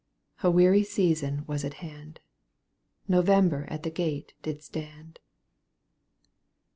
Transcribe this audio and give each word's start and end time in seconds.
A 0.41 0.49
weary 0.49 0.83
season 0.83 1.43
was 1.45 1.63
at 1.63 1.75
hand— 1.75 2.21
November 3.07 3.65
at' 3.69 3.83
the 3.83 3.91
gate 3.91 4.33
did 4.41 4.63
stand. 4.63 5.19